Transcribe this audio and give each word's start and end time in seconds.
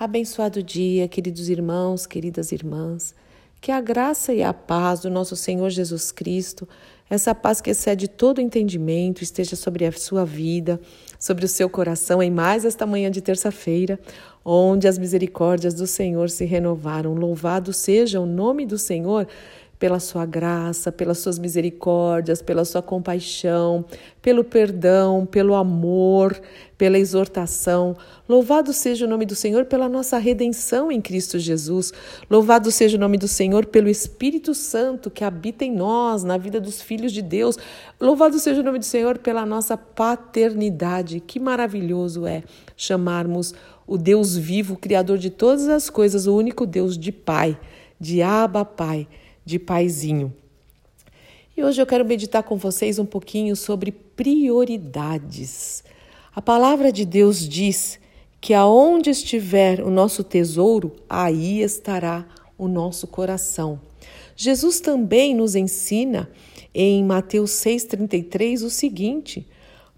Abençoado 0.00 0.62
dia, 0.62 1.08
queridos 1.08 1.48
irmãos, 1.48 2.06
queridas 2.06 2.52
irmãs. 2.52 3.16
Que 3.60 3.72
a 3.72 3.80
graça 3.80 4.32
e 4.32 4.44
a 4.44 4.54
paz 4.54 5.00
do 5.00 5.10
nosso 5.10 5.34
Senhor 5.34 5.68
Jesus 5.70 6.12
Cristo, 6.12 6.68
essa 7.10 7.34
paz 7.34 7.60
que 7.60 7.70
excede 7.70 8.06
todo 8.06 8.40
entendimento, 8.40 9.24
esteja 9.24 9.56
sobre 9.56 9.84
a 9.84 9.90
sua 9.90 10.24
vida, 10.24 10.80
sobre 11.18 11.44
o 11.44 11.48
seu 11.48 11.68
coração 11.68 12.22
em 12.22 12.30
mais 12.30 12.64
esta 12.64 12.86
manhã 12.86 13.10
de 13.10 13.20
terça-feira, 13.20 13.98
onde 14.44 14.86
as 14.86 14.98
misericórdias 14.98 15.74
do 15.74 15.84
Senhor 15.84 16.30
se 16.30 16.44
renovaram. 16.44 17.12
Louvado 17.14 17.72
seja 17.72 18.20
o 18.20 18.26
nome 18.26 18.64
do 18.64 18.78
Senhor 18.78 19.26
pela 19.78 20.00
sua 20.00 20.26
graça, 20.26 20.90
pelas 20.90 21.18
suas 21.18 21.38
misericórdias, 21.38 22.42
pela 22.42 22.64
sua 22.64 22.82
compaixão, 22.82 23.84
pelo 24.20 24.42
perdão, 24.42 25.24
pelo 25.24 25.54
amor, 25.54 26.40
pela 26.76 26.98
exortação. 26.98 27.96
Louvado 28.28 28.72
seja 28.72 29.06
o 29.06 29.08
nome 29.08 29.24
do 29.24 29.36
Senhor 29.36 29.66
pela 29.66 29.88
nossa 29.88 30.18
redenção 30.18 30.90
em 30.90 31.00
Cristo 31.00 31.38
Jesus. 31.38 31.92
Louvado 32.28 32.72
seja 32.72 32.96
o 32.96 33.00
nome 33.00 33.16
do 33.18 33.28
Senhor 33.28 33.66
pelo 33.66 33.88
Espírito 33.88 34.52
Santo 34.52 35.10
que 35.10 35.22
habita 35.22 35.64
em 35.64 35.72
nós, 35.72 36.24
na 36.24 36.36
vida 36.36 36.60
dos 36.60 36.82
filhos 36.82 37.12
de 37.12 37.22
Deus. 37.22 37.56
Louvado 38.00 38.38
seja 38.40 38.60
o 38.60 38.64
nome 38.64 38.80
do 38.80 38.84
Senhor 38.84 39.18
pela 39.18 39.46
nossa 39.46 39.76
paternidade. 39.76 41.20
Que 41.20 41.38
maravilhoso 41.38 42.26
é 42.26 42.42
chamarmos 42.76 43.54
o 43.86 43.96
Deus 43.96 44.36
vivo, 44.36 44.76
Criador 44.76 45.18
de 45.18 45.30
todas 45.30 45.68
as 45.68 45.88
coisas, 45.88 46.26
o 46.26 46.36
único 46.36 46.66
Deus 46.66 46.98
de 46.98 47.12
Pai, 47.12 47.58
de 47.98 48.20
Abba 48.20 48.64
Pai 48.64 49.06
de 49.48 49.58
paizinho. 49.58 50.30
E 51.56 51.64
hoje 51.64 51.80
eu 51.80 51.86
quero 51.86 52.04
meditar 52.04 52.42
com 52.42 52.58
vocês 52.58 52.98
um 52.98 53.06
pouquinho 53.06 53.56
sobre 53.56 53.90
prioridades. 53.90 55.82
A 56.36 56.42
palavra 56.42 56.92
de 56.92 57.06
Deus 57.06 57.48
diz 57.48 57.98
que 58.42 58.52
aonde 58.52 59.08
estiver 59.08 59.80
o 59.80 59.90
nosso 59.90 60.22
tesouro, 60.22 60.94
aí 61.08 61.62
estará 61.62 62.26
o 62.58 62.68
nosso 62.68 63.06
coração. 63.06 63.80
Jesus 64.36 64.80
também 64.80 65.34
nos 65.34 65.56
ensina 65.56 66.30
em 66.74 67.02
Mateus 67.02 67.52
6,33 67.52 68.62
o 68.62 68.68
seguinte: 68.68 69.48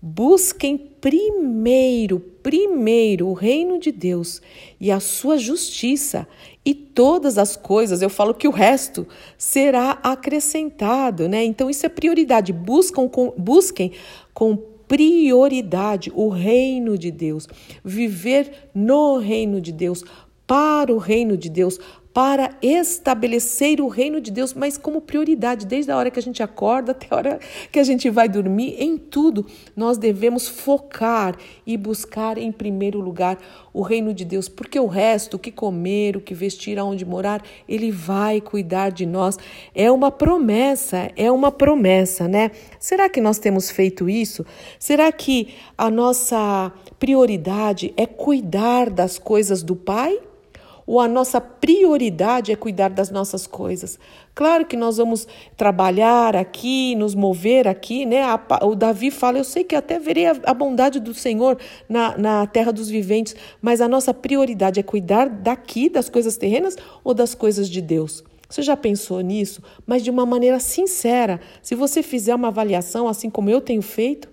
busquem 0.00 0.78
primeiro, 0.78 2.20
primeiro 2.20 3.26
o 3.26 3.34
reino 3.34 3.80
de 3.80 3.90
Deus 3.90 4.40
e 4.80 4.92
a 4.92 5.00
sua 5.00 5.36
justiça, 5.36 6.26
e 6.64 6.74
todas 6.74 7.38
as 7.38 7.56
coisas, 7.56 8.02
eu 8.02 8.10
falo 8.10 8.34
que 8.34 8.46
o 8.46 8.50
resto 8.50 9.06
será 9.38 9.98
acrescentado, 10.02 11.28
né? 11.28 11.42
Então 11.44 11.70
isso 11.70 11.86
é 11.86 11.88
prioridade. 11.88 12.52
Buscam 12.52 13.08
com, 13.08 13.32
busquem 13.36 13.92
com 14.34 14.56
prioridade 14.86 16.12
o 16.14 16.28
reino 16.28 16.98
de 16.98 17.10
Deus, 17.10 17.46
viver 17.82 18.70
no 18.74 19.18
reino 19.18 19.60
de 19.60 19.72
Deus, 19.72 20.04
para 20.46 20.92
o 20.92 20.98
reino 20.98 21.36
de 21.36 21.48
Deus, 21.48 21.78
para 22.12 22.50
estabelecer 22.60 23.80
o 23.80 23.86
reino 23.86 24.20
de 24.20 24.32
Deus, 24.32 24.52
mas 24.52 24.76
como 24.76 25.00
prioridade, 25.00 25.64
desde 25.64 25.92
a 25.92 25.96
hora 25.96 26.10
que 26.10 26.18
a 26.18 26.22
gente 26.22 26.42
acorda 26.42 26.90
até 26.92 27.06
a 27.10 27.16
hora 27.16 27.40
que 27.70 27.78
a 27.78 27.84
gente 27.84 28.10
vai 28.10 28.28
dormir, 28.28 28.74
em 28.78 28.98
tudo 28.98 29.46
nós 29.76 29.96
devemos 29.96 30.48
focar 30.48 31.36
e 31.64 31.76
buscar 31.76 32.36
em 32.36 32.50
primeiro 32.50 33.00
lugar 33.00 33.38
o 33.72 33.82
reino 33.82 34.12
de 34.12 34.24
Deus, 34.24 34.48
porque 34.48 34.80
o 34.80 34.86
resto, 34.86 35.34
o 35.34 35.38
que 35.38 35.52
comer, 35.52 36.16
o 36.16 36.20
que 36.20 36.34
vestir, 36.34 36.78
aonde 36.78 37.04
morar, 37.04 37.44
ele 37.68 37.92
vai 37.92 38.40
cuidar 38.40 38.90
de 38.90 39.06
nós. 39.06 39.38
É 39.72 39.90
uma 39.90 40.10
promessa, 40.10 41.10
é 41.14 41.30
uma 41.30 41.52
promessa, 41.52 42.26
né? 42.26 42.50
Será 42.80 43.08
que 43.08 43.20
nós 43.20 43.38
temos 43.38 43.70
feito 43.70 44.08
isso? 44.08 44.44
Será 44.78 45.12
que 45.12 45.54
a 45.78 45.88
nossa 45.88 46.72
prioridade 46.98 47.94
é 47.96 48.06
cuidar 48.06 48.90
das 48.90 49.16
coisas 49.16 49.62
do 49.62 49.76
Pai? 49.76 50.18
Ou 50.90 50.98
a 50.98 51.06
nossa 51.06 51.40
prioridade 51.40 52.50
é 52.50 52.56
cuidar 52.56 52.88
das 52.88 53.12
nossas 53.12 53.46
coisas. 53.46 53.96
Claro 54.34 54.66
que 54.66 54.76
nós 54.76 54.96
vamos 54.96 55.24
trabalhar 55.56 56.34
aqui, 56.34 56.96
nos 56.96 57.14
mover 57.14 57.68
aqui, 57.68 58.04
né? 58.04 58.22
O 58.62 58.74
Davi 58.74 59.12
fala: 59.12 59.38
Eu 59.38 59.44
sei 59.44 59.62
que 59.62 59.76
até 59.76 60.00
verei 60.00 60.26
a 60.26 60.52
bondade 60.52 60.98
do 60.98 61.14
Senhor 61.14 61.58
na, 61.88 62.18
na 62.18 62.44
terra 62.44 62.72
dos 62.72 62.88
viventes, 62.88 63.36
mas 63.62 63.80
a 63.80 63.86
nossa 63.86 64.12
prioridade 64.12 64.80
é 64.80 64.82
cuidar 64.82 65.28
daqui, 65.28 65.88
das 65.88 66.08
coisas 66.08 66.36
terrenas 66.36 66.76
ou 67.04 67.14
das 67.14 67.36
coisas 67.36 67.70
de 67.70 67.80
Deus. 67.80 68.24
Você 68.48 68.60
já 68.60 68.76
pensou 68.76 69.20
nisso? 69.20 69.62
Mas 69.86 70.02
de 70.02 70.10
uma 70.10 70.26
maneira 70.26 70.58
sincera. 70.58 71.40
Se 71.62 71.76
você 71.76 72.02
fizer 72.02 72.34
uma 72.34 72.48
avaliação, 72.48 73.06
assim 73.06 73.30
como 73.30 73.48
eu 73.48 73.60
tenho 73.60 73.80
feito, 73.80 74.28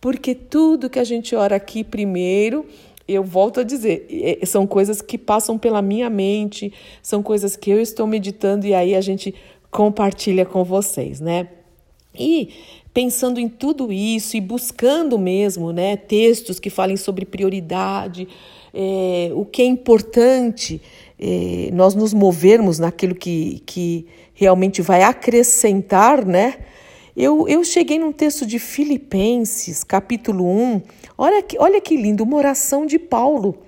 porque 0.00 0.32
tudo 0.32 0.88
que 0.88 1.00
a 1.00 1.04
gente 1.04 1.34
ora 1.34 1.56
aqui 1.56 1.82
primeiro 1.82 2.64
eu 3.08 3.24
volto 3.24 3.60
a 3.60 3.62
dizer, 3.62 4.06
é, 4.10 4.44
são 4.44 4.66
coisas 4.66 5.00
que 5.00 5.16
passam 5.16 5.58
pela 5.58 5.80
minha 5.80 6.10
mente, 6.10 6.72
são 7.02 7.22
coisas 7.22 7.56
que 7.56 7.70
eu 7.70 7.80
estou 7.80 8.06
meditando 8.06 8.66
e 8.66 8.74
aí 8.74 8.94
a 8.94 9.00
gente 9.00 9.34
compartilha 9.70 10.44
com 10.44 10.62
vocês, 10.62 11.18
né? 11.20 11.48
E 12.14 12.50
pensando 12.92 13.40
em 13.40 13.48
tudo 13.48 13.92
isso 13.92 14.36
e 14.36 14.40
buscando 14.40 15.18
mesmo, 15.18 15.72
né, 15.72 15.96
textos 15.96 16.58
que 16.58 16.68
falem 16.68 16.96
sobre 16.96 17.24
prioridade, 17.24 18.26
é, 18.74 19.30
o 19.34 19.44
que 19.44 19.62
é 19.62 19.64
importante 19.64 20.80
é, 21.18 21.70
nós 21.72 21.94
nos 21.94 22.12
movermos 22.12 22.78
naquilo 22.78 23.14
que, 23.14 23.62
que 23.64 24.06
realmente 24.34 24.82
vai 24.82 25.02
acrescentar, 25.02 26.24
né? 26.24 26.58
Eu, 27.20 27.48
eu 27.48 27.64
cheguei 27.64 27.98
num 27.98 28.12
texto 28.12 28.46
de 28.46 28.60
Filipenses, 28.60 29.82
capítulo 29.82 30.46
1. 30.46 30.82
Olha 31.18 31.42
que, 31.42 31.58
olha 31.58 31.80
que 31.80 31.96
lindo, 31.96 32.22
uma 32.22 32.36
oração 32.36 32.86
de 32.86 32.96
Paulo 32.96 33.58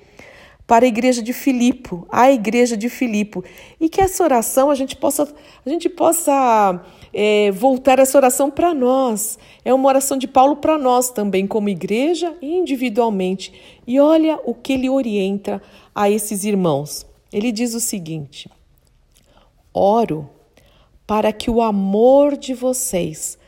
para 0.68 0.84
a 0.84 0.88
igreja 0.88 1.20
de 1.20 1.32
Filipo, 1.32 2.06
a 2.12 2.30
igreja 2.30 2.76
de 2.76 2.88
Filipo. 2.88 3.42
E 3.80 3.88
que 3.88 4.00
essa 4.00 4.22
oração 4.22 4.70
a 4.70 4.76
gente 4.76 4.94
possa, 4.94 5.28
a 5.66 5.68
gente 5.68 5.88
possa 5.88 6.80
é, 7.12 7.50
voltar 7.50 7.98
essa 7.98 8.16
oração 8.16 8.52
para 8.52 8.72
nós. 8.72 9.36
É 9.64 9.74
uma 9.74 9.88
oração 9.88 10.16
de 10.16 10.28
Paulo 10.28 10.58
para 10.58 10.78
nós 10.78 11.10
também, 11.10 11.44
como 11.44 11.68
igreja 11.68 12.32
e 12.40 12.54
individualmente. 12.54 13.52
E 13.84 13.98
olha 13.98 14.38
o 14.44 14.54
que 14.54 14.74
ele 14.74 14.88
orienta 14.88 15.60
a 15.92 16.08
esses 16.08 16.44
irmãos. 16.44 17.04
Ele 17.32 17.50
diz 17.50 17.74
o 17.74 17.80
seguinte: 17.80 18.48
Oro 19.74 20.30
para 21.04 21.32
que 21.32 21.50
o 21.50 21.60
amor 21.60 22.36
de 22.36 22.54
vocês 22.54 23.39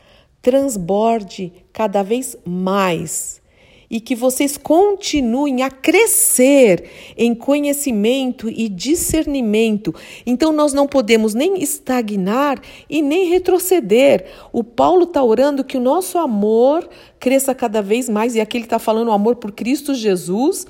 transborde 0.43 1.53
cada 1.71 2.03
vez 2.03 2.37
mais 2.45 3.41
e 3.89 3.99
que 3.99 4.15
vocês 4.15 4.57
continuem 4.57 5.61
a 5.61 5.69
crescer 5.69 6.89
em 7.15 7.35
conhecimento 7.35 8.49
e 8.49 8.67
discernimento. 8.67 9.93
Então, 10.25 10.51
nós 10.51 10.73
não 10.73 10.87
podemos 10.87 11.35
nem 11.35 11.61
estagnar 11.61 12.59
e 12.89 13.03
nem 13.03 13.29
retroceder. 13.29 14.25
O 14.51 14.63
Paulo 14.63 15.03
está 15.03 15.23
orando 15.23 15.63
que 15.63 15.77
o 15.77 15.81
nosso 15.81 16.17
amor 16.17 16.89
cresça 17.19 17.53
cada 17.53 17.83
vez 17.83 18.09
mais, 18.09 18.35
e 18.35 18.41
aqui 18.41 18.57
ele 18.57 18.65
está 18.65 18.79
falando 18.79 19.09
o 19.09 19.13
amor 19.13 19.35
por 19.35 19.51
Cristo 19.51 19.93
Jesus, 19.93 20.65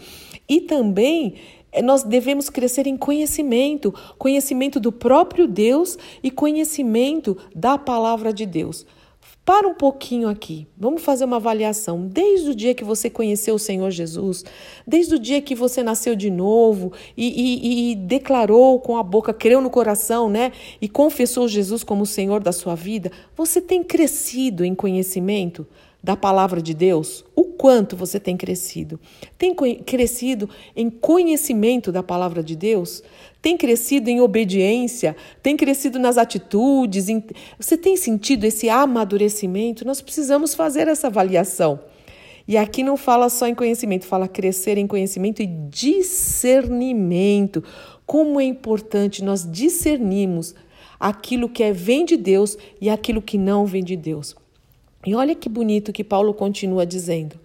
e 0.48 0.60
também 0.60 1.36
eh, 1.72 1.82
nós 1.82 2.04
devemos 2.04 2.50
crescer 2.50 2.88
em 2.88 2.98
conhecimento, 2.98 3.94
conhecimento 4.18 4.82
do 4.82 4.92
próprio 4.92 5.48
Deus 5.48 5.98
e 6.22 6.30
conhecimento 6.30 7.38
da 7.56 7.78
palavra 7.78 8.34
de 8.34 8.46
Deus. 8.46 8.86
Para 9.46 9.68
um 9.68 9.74
pouquinho 9.74 10.30
aqui, 10.30 10.66
vamos 10.78 11.02
fazer 11.02 11.26
uma 11.26 11.36
avaliação. 11.36 12.08
Desde 12.08 12.52
o 12.52 12.56
dia 12.56 12.74
que 12.74 12.84
você 12.84 13.10
conheceu 13.10 13.56
o 13.56 13.60
Senhor 13.60 13.92
Jesus, 13.92 14.46
desde 14.88 15.16
o 15.16 15.20
dia 15.20 15.42
que 15.42 15.54
você 15.54 15.84
nasceu 15.84 16.16
de 16.16 16.30
novo 16.30 16.94
e, 17.18 17.28
e, 17.28 17.92
e, 17.92 17.96
declarou 17.96 18.80
com 18.80 18.96
a 18.96 19.04
boca, 19.04 19.34
creu 19.34 19.60
no 19.60 19.70
coração, 19.70 20.30
né? 20.30 20.54
E 20.80 20.88
confessou 20.88 21.46
Jesus 21.50 21.84
como 21.84 22.04
o 22.04 22.06
Senhor 22.06 22.42
da 22.42 22.54
sua 22.54 22.74
vida, 22.74 23.12
você 23.36 23.60
tem 23.60 23.84
crescido 23.84 24.64
em 24.64 24.74
conhecimento 24.74 25.68
da 26.02 26.16
palavra 26.16 26.62
de 26.62 26.74
Deus? 26.74 27.26
O 27.36 27.43
quanto 27.54 27.96
você 27.96 28.20
tem 28.20 28.36
crescido? 28.36 29.00
Tem 29.38 29.56
crescido 29.86 30.50
em 30.76 30.90
conhecimento 30.90 31.92
da 31.92 32.04
palavra 32.04 32.44
de 32.44 32.56
Deus? 32.56 33.02
Tem 33.42 33.56
crescido 33.56 34.10
em 34.10 34.20
obediência? 34.20 35.16
Tem 35.42 35.56
crescido 35.56 36.00
nas 36.00 36.18
atitudes? 36.18 37.08
Em... 37.08 37.24
Você 37.60 37.78
tem 37.78 37.96
sentido 37.96 38.44
esse 38.44 38.70
amadurecimento? 38.70 39.86
Nós 39.86 40.02
precisamos 40.02 40.54
fazer 40.54 40.88
essa 40.88 41.08
avaliação. 41.08 41.80
E 42.48 42.58
aqui 42.58 42.84
não 42.84 42.98
fala 42.98 43.30
só 43.30 43.48
em 43.48 43.56
conhecimento, 43.56 44.06
fala 44.06 44.28
crescer 44.28 44.78
em 44.78 44.86
conhecimento 44.86 45.42
e 45.42 45.48
discernimento. 45.48 47.64
Como 48.06 48.40
é 48.40 48.44
importante 48.44 49.24
nós 49.24 49.50
discernirmos 49.50 50.54
aquilo 51.00 51.50
que 51.50 51.64
é, 51.64 51.72
vem 51.72 52.06
de 52.06 52.18
Deus 52.18 52.58
e 52.82 52.90
aquilo 52.90 53.22
que 53.22 53.38
não 53.38 53.66
vem 53.66 53.84
de 53.84 53.96
Deus. 53.96 54.36
E 55.06 55.14
olha 55.14 55.36
que 55.36 55.50
bonito 55.50 55.92
que 55.92 56.04
Paulo 56.04 56.34
continua 56.34 56.86
dizendo: 56.86 57.38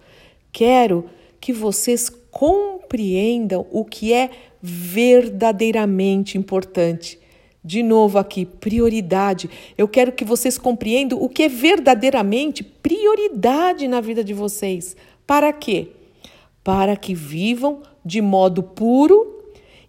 Quero 0.51 1.05
que 1.39 1.53
vocês 1.53 2.09
compreendam 2.31 3.65
o 3.71 3.85
que 3.85 4.13
é 4.13 4.29
verdadeiramente 4.61 6.37
importante. 6.37 7.19
De 7.63 7.83
novo 7.83 8.17
aqui, 8.17 8.45
prioridade. 8.45 9.49
Eu 9.77 9.87
quero 9.87 10.11
que 10.11 10.23
vocês 10.23 10.57
compreendam 10.57 11.21
o 11.21 11.27
que 11.27 11.43
é 11.43 11.49
verdadeiramente 11.49 12.63
prioridade 12.63 13.87
na 13.87 13.99
vida 13.99 14.23
de 14.23 14.33
vocês. 14.33 14.95
Para 15.27 15.51
quê? 15.51 15.89
Para 16.63 16.95
que 16.95 17.13
vivam 17.13 17.81
de 18.05 18.21
modo 18.21 18.63
puro 18.63 19.43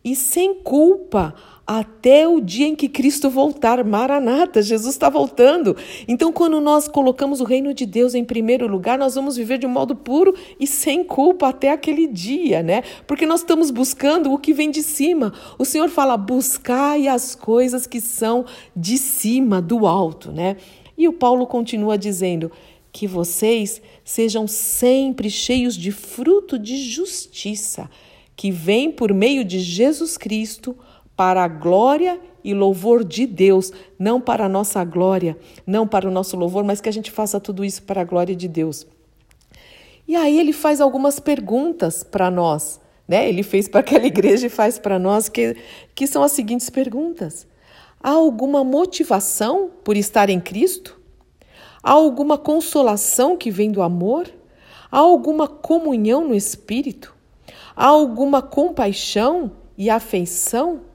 e 0.05 0.17
sem 0.17 0.55
culpa 0.55 1.35
até 1.73 2.27
o 2.27 2.41
dia 2.41 2.67
em 2.67 2.75
que 2.75 2.89
Cristo 2.89 3.31
voltar. 3.31 3.85
Maranata, 3.85 4.61
Jesus 4.61 4.93
está 4.93 5.09
voltando. 5.09 5.77
Então, 6.09 6.33
quando 6.33 6.61
nós 6.61 6.89
colocamos 6.89 7.41
o 7.41 7.45
reino 7.45 7.73
de 7.73 7.87
Deus 7.87 8.13
em 8.13 8.25
primeiro 8.25 8.67
lugar, 8.67 8.99
nós 8.99 9.15
vamos 9.15 9.37
viver 9.37 9.57
de 9.57 9.69
um 9.69 9.71
modo 9.71 9.95
puro 9.95 10.35
e 10.59 10.67
sem 10.67 11.05
culpa 11.05 11.47
até 11.47 11.71
aquele 11.71 12.09
dia, 12.09 12.61
né? 12.61 12.83
Porque 13.07 13.25
nós 13.25 13.43
estamos 13.43 13.71
buscando 13.71 14.33
o 14.33 14.39
que 14.39 14.53
vem 14.53 14.69
de 14.69 14.83
cima. 14.83 15.33
O 15.57 15.65
Senhor 15.65 15.89
fala: 15.89 16.17
buscai 16.17 17.07
as 17.07 17.37
coisas 17.37 17.87
que 17.87 18.01
são 18.01 18.45
de 18.75 18.99
cima, 18.99 19.63
do 19.63 19.87
alto, 19.87 20.33
né? 20.33 20.57
E 20.99 21.07
o 21.07 21.13
Paulo 21.13 21.47
continua 21.47 21.97
dizendo: 21.97 22.51
que 22.93 23.07
vocês 23.07 23.81
sejam 24.05 24.49
sempre 24.49 25.31
cheios 25.31 25.77
de 25.77 25.93
fruto 25.93 26.59
de 26.59 26.83
justiça, 26.83 27.89
que 28.35 28.51
vem 28.51 28.91
por 28.91 29.15
meio 29.15 29.45
de 29.45 29.61
Jesus 29.61 30.19
Cristo 30.19 30.77
para 31.21 31.45
a 31.45 31.49
glória 31.49 32.19
e 32.43 32.55
louvor 32.55 33.05
de 33.05 33.27
Deus, 33.27 33.71
não 33.99 34.23
para 34.23 34.47
a 34.47 34.49
nossa 34.49 34.83
glória, 34.83 35.37
não 35.67 35.87
para 35.87 36.09
o 36.09 36.11
nosso 36.11 36.35
louvor, 36.35 36.65
mas 36.65 36.81
que 36.81 36.89
a 36.89 36.93
gente 36.93 37.11
faça 37.11 37.39
tudo 37.39 37.63
isso 37.63 37.83
para 37.83 38.01
a 38.01 38.05
glória 38.05 38.35
de 38.35 38.49
Deus. 38.49 38.87
E 40.09 40.17
aí 40.17 40.41
ele 40.41 40.55
faz 40.55 40.81
algumas 40.81 41.21
perguntas 41.21 42.03
para 42.03 42.31
nós, 42.31 42.81
né? 43.07 43.29
Ele 43.29 43.43
fez 43.43 43.69
para 43.69 43.81
aquela 43.81 44.07
igreja 44.09 44.47
e 44.47 44.49
faz 44.49 44.79
para 44.79 44.99
nós 44.99 45.29
que, 45.29 45.59
que 45.95 46.07
são 46.07 46.23
as 46.23 46.33
seguintes 46.33 46.71
perguntas: 46.71 47.47
Há 48.03 48.13
alguma 48.13 48.65
motivação 48.65 49.71
por 49.85 49.99
estar 49.99 50.31
em 50.31 50.41
Cristo? 50.41 50.99
Há 51.83 51.93
alguma 51.93 52.39
consolação 52.39 53.37
que 53.37 53.51
vem 53.51 53.71
do 53.71 53.83
amor? 53.83 54.27
Há 54.91 55.01
alguma 55.01 55.47
comunhão 55.47 56.27
no 56.27 56.35
espírito? 56.35 57.15
Há 57.77 57.89
alguma 57.89 58.41
compaixão 58.41 59.53
e 59.77 59.91
afeição? 59.91 60.89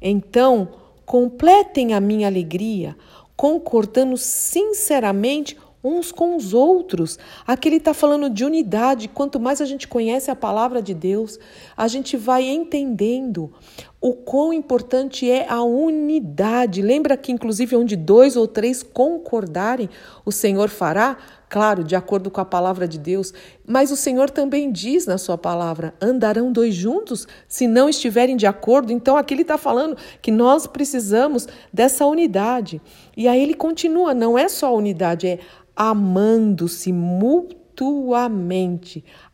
Então, 0.00 0.68
completem 1.04 1.94
a 1.94 2.00
minha 2.00 2.26
alegria, 2.26 2.96
concordando 3.36 4.16
sinceramente 4.16 5.56
uns 5.86 6.10
com 6.10 6.36
os 6.36 6.52
outros. 6.52 7.16
Aqui 7.46 7.68
ele 7.68 7.76
está 7.76 7.94
falando 7.94 8.28
de 8.28 8.44
unidade. 8.44 9.08
Quanto 9.08 9.38
mais 9.38 9.60
a 9.60 9.64
gente 9.64 9.86
conhece 9.86 10.30
a 10.30 10.36
palavra 10.36 10.82
de 10.82 10.92
Deus, 10.92 11.38
a 11.76 11.86
gente 11.86 12.16
vai 12.16 12.44
entendendo 12.44 13.52
o 14.00 14.12
quão 14.12 14.52
importante 14.52 15.30
é 15.30 15.48
a 15.48 15.62
unidade. 15.62 16.82
Lembra 16.82 17.16
que, 17.16 17.32
inclusive, 17.32 17.76
onde 17.76 17.96
dois 17.96 18.36
ou 18.36 18.46
três 18.46 18.82
concordarem, 18.82 19.88
o 20.24 20.30
Senhor 20.30 20.68
fará? 20.68 21.16
Claro, 21.48 21.84
de 21.84 21.94
acordo 21.94 22.30
com 22.30 22.40
a 22.40 22.44
palavra 22.44 22.88
de 22.88 22.98
Deus, 22.98 23.32
mas 23.64 23.92
o 23.92 23.96
Senhor 23.96 24.28
também 24.30 24.70
diz 24.70 25.06
na 25.06 25.16
sua 25.16 25.38
palavra: 25.38 25.94
andarão 26.00 26.52
dois 26.52 26.74
juntos 26.74 27.26
se 27.48 27.66
não 27.68 27.88
estiverem 27.88 28.36
de 28.36 28.46
acordo. 28.46 28.92
Então, 28.92 29.16
aqui 29.16 29.32
ele 29.32 29.42
está 29.42 29.56
falando 29.56 29.96
que 30.20 30.30
nós 30.30 30.66
precisamos 30.66 31.46
dessa 31.72 32.04
unidade. 32.04 32.80
E 33.16 33.28
aí 33.28 33.42
ele 33.42 33.54
continua: 33.54 34.12
não 34.12 34.36
é 34.36 34.48
só 34.48 34.74
unidade, 34.74 35.26
é 35.26 35.38
amando-se 35.74 36.92
mutuamente, 36.92 37.65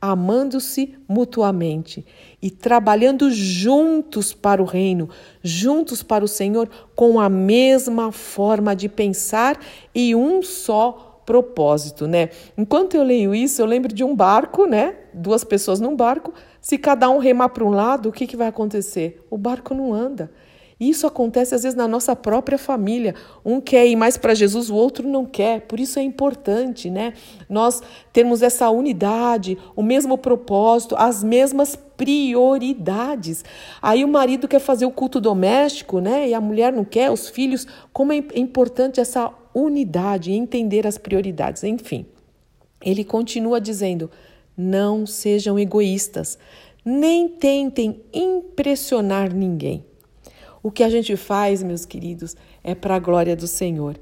amando-se 0.01 0.95
mutuamente 1.07 2.05
e 2.41 2.51
trabalhando 2.51 3.31
juntos 3.31 4.33
para 4.33 4.63
o 4.63 4.65
reino, 4.65 5.09
juntos 5.43 6.03
para 6.03 6.25
o 6.25 6.29
Senhor, 6.29 6.69
com 6.95 7.21
a 7.21 7.29
mesma 7.29 8.11
forma 8.11 8.75
de 8.75 8.89
pensar 8.89 9.59
e 9.95 10.15
um 10.15 10.43
só 10.43 11.21
propósito, 11.25 12.07
né? 12.07 12.31
Enquanto 12.57 12.97
eu 12.97 13.03
leio 13.03 13.35
isso, 13.35 13.63
eu 13.63 13.67
lembro 13.67 13.93
de 13.93 14.03
um 14.03 14.15
barco, 14.15 14.67
né? 14.67 14.97
Duas 15.15 15.45
pessoas 15.45 15.81
num 15.81 15.95
barco. 15.95 16.33
Se 16.61 16.77
cada 16.77 17.09
um 17.09 17.19
remar 17.19 17.51
para 17.51 17.65
um 17.65 17.71
lado, 17.71 18.09
o 18.09 18.13
que, 18.13 18.27
que 18.27 18.37
vai 18.37 18.49
acontecer? 18.49 19.25
O 19.31 19.39
barco 19.39 19.75
não 19.75 19.93
anda. 19.93 20.31
Isso 20.83 21.07
acontece 21.07 21.55
às 21.55 21.63
vezes 21.63 21.77
na 21.77 21.87
nossa 21.87 22.17
própria 22.17 22.59
família. 22.59 23.15
Um 23.45 23.61
quer 23.61 23.87
ir 23.87 23.95
mais 23.95 24.17
para 24.17 24.35
Jesus, 24.35 24.69
o 24.69 24.75
outro 24.75 25.09
não 25.09 25.25
quer. 25.25 25.61
Por 25.61 25.79
isso 25.79 25.97
é 25.97 26.03
importante, 26.03 26.91
né? 26.91 27.15
Nós 27.49 27.81
termos 28.13 28.43
essa 28.43 28.69
unidade, 28.69 29.57
o 29.77 29.83
mesmo 29.83 30.19
propósito, 30.19 30.97
as 30.99 31.23
mesmas 31.23 31.77
prioridades. 31.77 33.45
Aí 33.81 34.05
o 34.05 34.09
marido 34.09 34.49
quer 34.49 34.59
fazer 34.59 34.85
o 34.85 34.91
culto 34.91 35.21
doméstico, 35.21 36.01
né? 36.01 36.29
E 36.29 36.35
a 36.35 36.41
mulher 36.41 36.73
não 36.73 36.85
quer, 36.85 37.13
os 37.13 37.29
filhos. 37.29 37.65
Como 37.93 38.13
é 38.13 38.17
importante 38.35 38.99
essa 38.99 39.33
unidade, 39.55 40.33
entender 40.33 40.85
as 40.85 40.99
prioridades. 40.99 41.63
Enfim, 41.63 42.07
ele 42.85 43.05
continua 43.05 43.61
dizendo: 43.61 44.11
não 44.57 45.07
sejam 45.07 45.57
egoístas, 45.57 46.37
nem 46.85 47.29
tentem 47.29 48.03
impressionar 48.13 49.33
ninguém. 49.33 49.92
O 50.63 50.71
que 50.71 50.83
a 50.83 50.89
gente 50.89 51.17
faz, 51.17 51.63
meus 51.63 51.85
queridos, 51.85 52.37
é 52.63 52.75
para 52.75 52.97
a 52.97 53.01
glória 53.01 53.35
do 53.35 53.47
Senhor. 53.47 53.99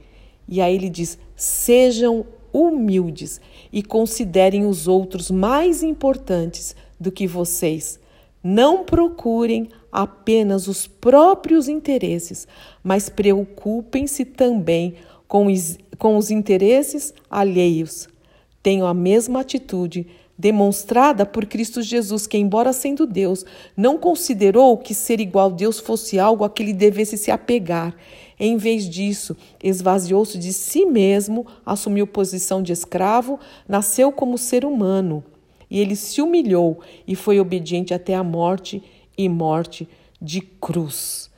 E 0.47 0.61
aí 0.61 0.75
ele 0.75 0.91
diz: 0.91 1.19
sejam 1.35 2.27
humildes 2.53 3.41
e 3.73 3.83
considerem 3.83 4.67
os 4.67 4.89
outros 4.89 5.31
mais 5.31 5.83
importantes 5.83 6.75
do 6.99 7.11
que 7.11 7.27
vocês. 7.27 7.99
Não 8.43 8.85
procurem 8.85 9.69
apenas 9.93 10.67
os 10.67 10.87
próprios 10.87 11.69
interesses, 11.69 12.47
mas 12.83 13.09
preocupem-se 13.09 14.25
também 14.25 14.95
com 15.29 15.47
os, 15.47 15.79
com 15.99 16.17
os 16.17 16.31
interesses 16.31 17.15
alheios. 17.31 18.09
Tenham 18.63 18.87
a 18.87 18.95
mesma 18.95 19.41
atitude 19.41 20.07
demonstrada 20.41 21.27
por 21.27 21.45
Cristo 21.45 21.83
Jesus, 21.83 22.27
que, 22.27 22.39
embora 22.39 22.73
sendo 22.73 23.07
Deus, 23.07 23.45
não 23.77 23.99
considerou 23.99 24.79
que 24.79 24.95
ser 24.95 25.21
igual 25.21 25.51
a 25.51 25.55
Deus 25.55 25.79
fosse 25.79 26.19
algo 26.19 26.45
a 26.45 26.51
que 26.51 26.63
ele 26.63 26.73
devesse 26.73 27.19
se 27.19 27.31
apegar. 27.31 27.95
Em 28.39 28.57
vez 28.57 28.89
disso, 28.89 29.37
esvaziou-se 29.63 30.39
de 30.39 30.51
si 30.55 30.87
mesmo, 30.87 31.47
assumiu 31.65 32.07
posição 32.07 32.63
de 32.63 32.73
escravo, 32.73 33.39
nasceu 33.69 34.11
como 34.11 34.39
ser 34.39 34.65
humano. 34.65 35.23
E 35.71 35.79
ele 35.79 35.95
se 35.95 36.23
humilhou 36.23 36.81
e 37.07 37.15
foi 37.15 37.39
obediente 37.39 37.93
até 37.93 38.15
a 38.15 38.25
morte 38.25 38.83
e 39.19 39.29
morte 39.29 39.87
de 40.21 40.41
cruz. 40.41 41.30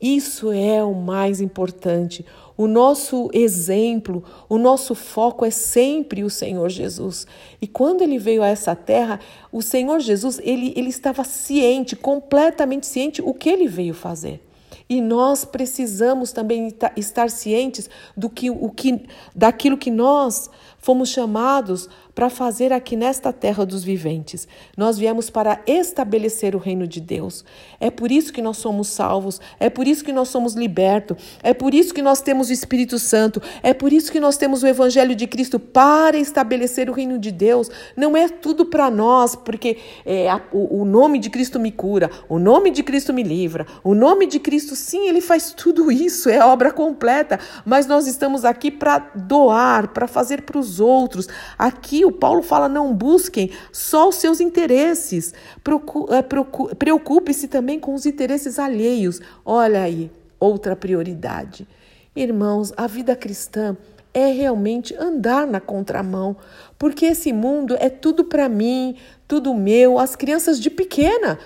Isso 0.00 0.52
é 0.52 0.84
o 0.84 0.94
mais 0.94 1.40
importante. 1.40 2.24
O 2.56 2.66
nosso 2.66 3.28
exemplo, 3.32 4.24
o 4.48 4.56
nosso 4.56 4.94
foco 4.94 5.44
é 5.44 5.50
sempre 5.50 6.24
o 6.24 6.30
Senhor 6.30 6.68
Jesus. 6.68 7.26
E 7.60 7.66
quando 7.66 8.02
ele 8.02 8.18
veio 8.18 8.42
a 8.42 8.48
essa 8.48 8.74
terra, 8.74 9.20
o 9.52 9.60
Senhor 9.60 10.00
Jesus, 10.00 10.40
ele, 10.42 10.72
ele 10.76 10.88
estava 10.88 11.24
ciente, 11.24 11.96
completamente 11.96 12.86
ciente 12.86 13.22
o 13.22 13.34
que 13.34 13.48
ele 13.48 13.66
veio 13.66 13.94
fazer. 13.94 14.42
E 14.88 15.00
nós 15.00 15.44
precisamos 15.44 16.30
também 16.30 16.72
estar 16.96 17.28
cientes 17.28 17.90
do 18.16 18.30
que, 18.30 18.50
o 18.50 18.70
que, 18.70 19.02
daquilo 19.34 19.76
que 19.76 19.90
nós 19.90 20.48
fomos 20.78 21.08
chamados 21.08 21.88
para 22.16 22.30
fazer 22.30 22.72
aqui 22.72 22.96
nesta 22.96 23.30
terra 23.30 23.66
dos 23.66 23.84
viventes. 23.84 24.48
Nós 24.74 24.96
viemos 24.96 25.28
para 25.28 25.60
estabelecer 25.66 26.56
o 26.56 26.58
reino 26.58 26.88
de 26.88 26.98
Deus. 26.98 27.44
É 27.78 27.90
por 27.90 28.10
isso 28.10 28.32
que 28.32 28.40
nós 28.40 28.56
somos 28.56 28.88
salvos, 28.88 29.38
é 29.60 29.68
por 29.68 29.86
isso 29.86 30.02
que 30.02 30.14
nós 30.14 30.30
somos 30.30 30.54
libertos, 30.54 31.18
é 31.42 31.52
por 31.52 31.74
isso 31.74 31.92
que 31.92 32.00
nós 32.00 32.22
temos 32.22 32.48
o 32.48 32.54
Espírito 32.54 32.98
Santo, 32.98 33.42
é 33.62 33.74
por 33.74 33.92
isso 33.92 34.10
que 34.10 34.18
nós 34.18 34.38
temos 34.38 34.62
o 34.62 34.66
Evangelho 34.66 35.14
de 35.14 35.26
Cristo 35.26 35.60
para 35.60 36.16
estabelecer 36.16 36.88
o 36.88 36.94
reino 36.94 37.18
de 37.18 37.30
Deus. 37.30 37.70
Não 37.94 38.16
é 38.16 38.30
tudo 38.30 38.64
para 38.64 38.90
nós, 38.90 39.36
porque 39.36 39.76
é, 40.06 40.30
a, 40.30 40.40
o, 40.52 40.80
o 40.80 40.84
nome 40.86 41.18
de 41.18 41.28
Cristo 41.28 41.60
me 41.60 41.70
cura, 41.70 42.10
o 42.30 42.38
nome 42.38 42.70
de 42.70 42.82
Cristo 42.82 43.12
me 43.12 43.22
livra, 43.22 43.66
o 43.84 43.94
nome 43.94 44.24
de 44.24 44.40
Cristo, 44.40 44.74
sim, 44.74 45.06
ele 45.06 45.20
faz 45.20 45.52
tudo 45.52 45.92
isso, 45.92 46.30
é 46.30 46.42
obra 46.42 46.72
completa, 46.72 47.38
mas 47.62 47.86
nós 47.86 48.06
estamos 48.06 48.42
aqui 48.42 48.70
para 48.70 49.00
doar, 49.14 49.88
para 49.88 50.06
fazer 50.06 50.40
para 50.40 50.58
os 50.58 50.80
outros. 50.80 51.28
Aqui 51.58 52.05
o 52.06 52.12
Paulo 52.12 52.42
fala: 52.42 52.68
não 52.68 52.94
busquem 52.94 53.50
só 53.72 54.08
os 54.08 54.16
seus 54.16 54.40
interesses, 54.40 55.34
é, 56.10 56.74
preocupe-se 56.74 57.48
também 57.48 57.78
com 57.78 57.94
os 57.94 58.06
interesses 58.06 58.58
alheios. 58.58 59.20
Olha 59.44 59.82
aí, 59.82 60.10
outra 60.38 60.74
prioridade. 60.74 61.66
Irmãos, 62.14 62.72
a 62.76 62.86
vida 62.86 63.14
cristã 63.14 63.76
é 64.14 64.32
realmente 64.32 64.94
andar 64.96 65.46
na 65.46 65.60
contramão, 65.60 66.36
porque 66.78 67.04
esse 67.04 67.32
mundo 67.32 67.76
é 67.78 67.90
tudo 67.90 68.24
para 68.24 68.48
mim, 68.48 68.96
tudo 69.28 69.54
meu. 69.54 69.98
As 69.98 70.16
crianças 70.16 70.58
de 70.58 70.70
pequena 70.70 71.38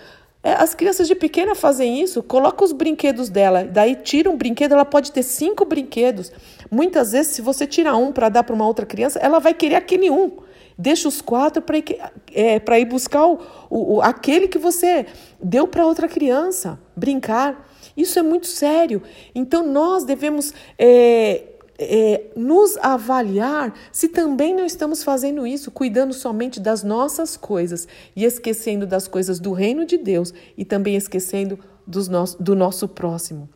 é, 0.43 0.55
as 0.55 0.75
crianças 0.75 1.07
de 1.07 1.14
pequena 1.14 1.55
fazem 1.55 2.00
isso, 2.00 2.23
coloca 2.23 2.64
os 2.64 2.73
brinquedos 2.73 3.29
dela, 3.29 3.64
daí 3.64 3.95
tira 3.95 4.31
um 4.31 4.37
brinquedo, 4.37 4.73
ela 4.73 4.87
pode 4.87 5.12
ter 5.12 5.23
cinco 5.23 5.67
brinquedos. 5.67 6.33
Muitas 6.71 7.12
vezes, 7.12 7.35
se 7.35 7.43
você 7.43 7.67
tira 7.67 7.95
um 7.95 8.11
para 8.11 8.31
dar 8.31 8.43
para 8.43 8.55
uma 8.55 8.67
outra 8.67 8.87
criança, 8.87 9.19
ela 9.19 9.38
vai 9.38 9.52
querer 9.52 9.75
aquele 9.75 10.11
um. 10.11 10.33
Deixa 10.81 11.07
os 11.07 11.21
quatro 11.21 11.61
para 11.61 11.77
ir, 11.77 11.85
é, 12.33 12.59
ir 12.81 12.85
buscar 12.87 13.27
o, 13.27 13.39
o, 13.69 14.01
aquele 14.01 14.49
que 14.49 14.57
você 14.57 15.05
deu 15.39 15.69
para 15.69 15.85
outra 15.85 16.09
criança 16.09 16.81
brincar. 16.97 17.69
Isso 17.95 18.19
é 18.19 18.23
muito 18.23 18.47
sério. 18.47 19.03
Então, 19.35 19.63
nós 19.67 20.05
devemos 20.05 20.55
é, 20.79 21.45
é, 21.79 22.23
nos 22.35 22.79
avaliar 22.79 23.75
se 23.93 24.09
também 24.09 24.55
não 24.55 24.65
estamos 24.65 25.05
fazendo 25.05 25.47
isso, 25.47 25.71
cuidando 25.71 26.15
somente 26.15 26.59
das 26.59 26.83
nossas 26.83 27.37
coisas 27.37 27.87
e 28.17 28.25
esquecendo 28.25 28.87
das 28.87 29.07
coisas 29.07 29.39
do 29.39 29.53
reino 29.53 29.85
de 29.85 29.99
Deus 29.99 30.33
e 30.57 30.65
também 30.65 30.97
esquecendo 30.97 31.59
dos 31.87 32.09
no 32.09 32.25
do 32.41 32.57
nosso 32.57 32.89
próximo. 32.89 33.51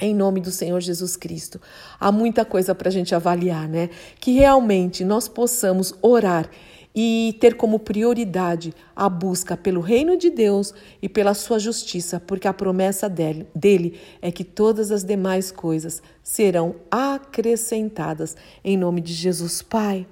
Em 0.00 0.14
nome 0.14 0.40
do 0.40 0.50
Senhor 0.50 0.80
Jesus 0.80 1.16
Cristo. 1.16 1.60
Há 2.00 2.10
muita 2.10 2.44
coisa 2.44 2.74
para 2.74 2.88
a 2.88 2.92
gente 2.92 3.14
avaliar, 3.14 3.68
né? 3.68 3.90
Que 4.18 4.32
realmente 4.32 5.04
nós 5.04 5.28
possamos 5.28 5.94
orar 6.02 6.50
e 6.94 7.36
ter 7.40 7.56
como 7.56 7.78
prioridade 7.78 8.72
a 8.94 9.08
busca 9.08 9.56
pelo 9.56 9.80
reino 9.80 10.16
de 10.16 10.30
Deus 10.30 10.72
e 11.02 11.08
pela 11.08 11.34
sua 11.34 11.58
justiça, 11.58 12.20
porque 12.20 12.46
a 12.46 12.52
promessa 12.52 13.08
dele, 13.08 13.48
dele 13.54 14.00
é 14.22 14.30
que 14.30 14.44
todas 14.44 14.92
as 14.92 15.02
demais 15.02 15.50
coisas 15.50 16.00
serão 16.22 16.76
acrescentadas 16.90 18.36
em 18.62 18.76
nome 18.76 19.00
de 19.00 19.12
Jesus, 19.12 19.60
Pai. 19.60 20.06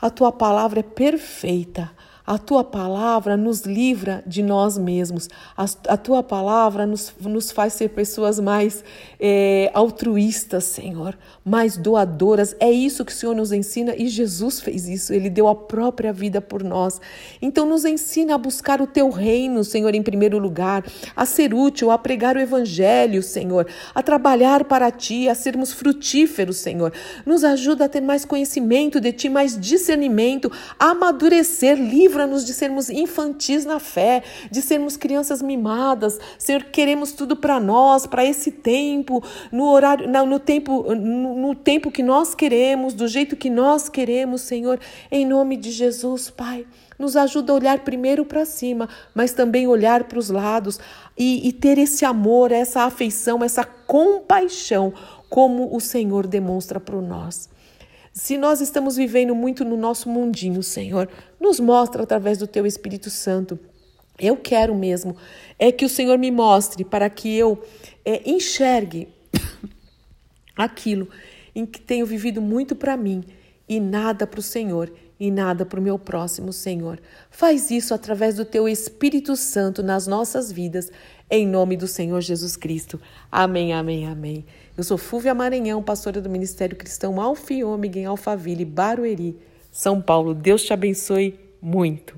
A 0.00 0.10
tua 0.10 0.32
palavra 0.32 0.80
é 0.80 0.82
perfeita. 0.82 1.90
A 2.24 2.38
tua 2.38 2.62
palavra 2.62 3.36
nos 3.36 3.62
livra 3.62 4.22
de 4.24 4.42
nós 4.44 4.78
mesmos. 4.78 5.28
A, 5.56 5.64
a 5.88 5.96
tua 5.96 6.22
palavra 6.22 6.86
nos, 6.86 7.12
nos 7.20 7.50
faz 7.50 7.72
ser 7.72 7.88
pessoas 7.88 8.38
mais 8.38 8.84
é, 9.18 9.70
altruístas, 9.74 10.64
Senhor, 10.64 11.18
mais 11.44 11.76
doadoras. 11.76 12.54
É 12.60 12.70
isso 12.70 13.04
que 13.04 13.10
o 13.10 13.14
Senhor 13.14 13.34
nos 13.34 13.50
ensina 13.50 13.94
e 13.96 14.06
Jesus 14.06 14.60
fez 14.60 14.88
isso. 14.88 15.12
Ele 15.12 15.28
deu 15.28 15.48
a 15.48 15.54
própria 15.54 16.12
vida 16.12 16.40
por 16.40 16.62
nós. 16.62 17.00
Então, 17.40 17.66
nos 17.66 17.84
ensina 17.84 18.36
a 18.36 18.38
buscar 18.38 18.80
o 18.80 18.86
teu 18.86 19.10
reino, 19.10 19.64
Senhor, 19.64 19.92
em 19.92 20.02
primeiro 20.02 20.38
lugar, 20.38 20.84
a 21.16 21.26
ser 21.26 21.52
útil, 21.52 21.90
a 21.90 21.98
pregar 21.98 22.36
o 22.36 22.40
evangelho, 22.40 23.20
Senhor, 23.20 23.66
a 23.92 24.02
trabalhar 24.02 24.64
para 24.64 24.92
ti, 24.92 25.28
a 25.28 25.34
sermos 25.34 25.72
frutíferos, 25.72 26.58
Senhor. 26.58 26.92
Nos 27.26 27.42
ajuda 27.42 27.86
a 27.86 27.88
ter 27.88 28.00
mais 28.00 28.24
conhecimento 28.24 29.00
de 29.00 29.12
ti, 29.12 29.28
mais 29.28 29.58
discernimento, 29.58 30.52
a 30.78 30.90
amadurecer 30.90 31.76
livre 31.76 32.11
Livra-nos 32.12 32.44
de 32.44 32.52
sermos 32.52 32.90
infantis 32.90 33.64
na 33.64 33.80
fé, 33.80 34.22
de 34.50 34.60
sermos 34.60 34.98
crianças 34.98 35.40
mimadas. 35.40 36.18
Senhor, 36.36 36.64
queremos 36.64 37.12
tudo 37.12 37.34
para 37.34 37.58
nós, 37.58 38.06
para 38.06 38.22
esse 38.22 38.50
tempo, 38.50 39.24
no 39.50 39.64
horário, 39.64 40.06
no 40.26 40.38
tempo, 40.38 40.94
no, 40.94 41.34
no 41.34 41.54
tempo 41.54 41.90
que 41.90 42.02
nós 42.02 42.34
queremos, 42.34 42.92
do 42.92 43.08
jeito 43.08 43.34
que 43.34 43.48
nós 43.48 43.88
queremos, 43.88 44.42
Senhor, 44.42 44.78
em 45.10 45.24
nome 45.24 45.56
de 45.56 45.70
Jesus, 45.70 46.28
Pai. 46.28 46.66
Nos 46.98 47.16
ajuda 47.16 47.50
a 47.50 47.56
olhar 47.56 47.78
primeiro 47.78 48.26
para 48.26 48.44
cima, 48.44 48.90
mas 49.14 49.32
também 49.32 49.66
olhar 49.66 50.04
para 50.04 50.18
os 50.18 50.28
lados 50.28 50.78
e, 51.16 51.48
e 51.48 51.50
ter 51.50 51.78
esse 51.78 52.04
amor, 52.04 52.52
essa 52.52 52.82
afeição, 52.82 53.42
essa 53.42 53.64
compaixão, 53.64 54.92
como 55.30 55.74
o 55.74 55.80
Senhor 55.80 56.26
demonstra 56.26 56.78
para 56.78 57.00
nós. 57.00 57.48
Se 58.12 58.36
nós 58.36 58.60
estamos 58.60 58.96
vivendo 58.96 59.34
muito 59.34 59.64
no 59.64 59.76
nosso 59.76 60.08
mundinho, 60.08 60.62
Senhor, 60.62 61.08
nos 61.40 61.58
mostra 61.58 62.02
através 62.02 62.36
do 62.36 62.46
teu 62.46 62.66
Espírito 62.66 63.08
Santo. 63.08 63.58
Eu 64.18 64.36
quero 64.36 64.74
mesmo 64.74 65.16
é 65.58 65.72
que 65.72 65.84
o 65.84 65.88
Senhor 65.88 66.18
me 66.18 66.30
mostre 66.30 66.84
para 66.84 67.08
que 67.08 67.34
eu 67.34 67.64
é, 68.04 68.28
enxergue 68.30 69.08
aquilo 70.54 71.08
em 71.54 71.64
que 71.64 71.80
tenho 71.80 72.04
vivido 72.04 72.42
muito 72.42 72.76
para 72.76 72.96
mim 72.96 73.24
e 73.66 73.80
nada 73.80 74.26
para 74.26 74.40
o 74.40 74.42
Senhor 74.42 74.92
e 75.22 75.30
nada 75.30 75.64
para 75.64 75.78
o 75.78 75.82
meu 75.82 75.96
próximo, 76.00 76.52
Senhor. 76.52 76.98
Faz 77.30 77.70
isso 77.70 77.94
através 77.94 78.34
do 78.34 78.44
teu 78.44 78.68
Espírito 78.68 79.36
Santo 79.36 79.80
nas 79.80 80.04
nossas 80.04 80.50
vidas, 80.50 80.90
em 81.30 81.46
nome 81.46 81.76
do 81.76 81.86
Senhor 81.86 82.20
Jesus 82.20 82.56
Cristo. 82.56 83.00
Amém, 83.30 83.72
amém, 83.72 84.04
amém. 84.04 84.44
Eu 84.76 84.82
sou 84.82 84.98
Fúvia 84.98 85.32
Maranhão, 85.32 85.80
pastora 85.80 86.20
do 86.20 86.28
Ministério 86.28 86.74
Cristão 86.74 87.20
Alfa 87.20 87.54
e 87.54 87.62
Ômega 87.62 88.00
em 88.00 88.04
Alphaville, 88.04 88.64
Barueri, 88.64 89.38
São 89.70 90.02
Paulo. 90.02 90.34
Deus 90.34 90.64
te 90.64 90.72
abençoe 90.72 91.38
muito. 91.62 92.16